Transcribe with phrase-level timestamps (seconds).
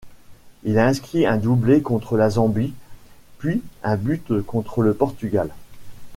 [0.63, 2.73] Il inscrit un doublé contre la Zambie,
[3.37, 5.51] puis un but contre le Portugal.